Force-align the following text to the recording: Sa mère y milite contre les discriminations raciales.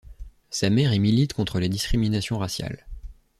Sa 0.49 0.71
mère 0.71 0.95
y 0.95 0.99
milite 0.99 1.33
contre 1.33 1.59
les 1.59 1.69
discriminations 1.69 2.39
raciales. 2.39 2.87